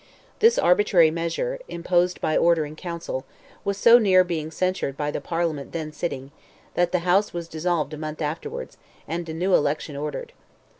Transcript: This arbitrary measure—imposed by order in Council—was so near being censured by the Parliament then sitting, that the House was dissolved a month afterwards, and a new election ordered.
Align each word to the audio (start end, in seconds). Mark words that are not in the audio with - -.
This 0.39 0.57
arbitrary 0.57 1.11
measure—imposed 1.11 2.21
by 2.21 2.35
order 2.35 2.65
in 2.65 2.75
Council—was 2.75 3.77
so 3.77 3.99
near 3.99 4.23
being 4.23 4.49
censured 4.49 4.97
by 4.97 5.11
the 5.11 5.21
Parliament 5.21 5.73
then 5.73 5.91
sitting, 5.91 6.31
that 6.73 6.91
the 6.91 7.05
House 7.05 7.33
was 7.33 7.47
dissolved 7.47 7.93
a 7.93 7.97
month 7.97 8.19
afterwards, 8.19 8.77
and 9.07 9.29
a 9.29 9.33
new 9.35 9.53
election 9.53 9.95
ordered. 9.95 10.33